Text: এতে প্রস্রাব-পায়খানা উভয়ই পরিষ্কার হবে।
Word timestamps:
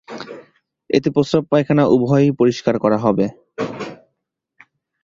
এতে 0.89 1.09
প্রস্রাব-পায়খানা 1.09 1.83
উভয়ই 1.87 2.31
পরিষ্কার 2.31 2.75
হবে। 2.97 3.25